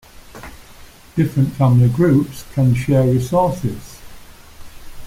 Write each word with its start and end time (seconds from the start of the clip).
Different 1.15 1.51
family 1.53 1.87
groups 1.87 2.43
can 2.55 2.73
share 2.73 3.03
resources. 3.05 3.99